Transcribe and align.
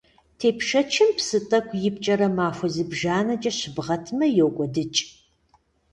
Тепщэчым 0.39 1.09
псы 1.17 1.39
тӀэкӀу 1.49 1.77
ипкӀэрэ 1.87 2.27
махуэ 2.37 2.67
зыбжанэкӀэ 2.73 3.51
щыбгъэтмэ, 3.57 4.25
йокӀуэдыкӀ. 4.37 5.01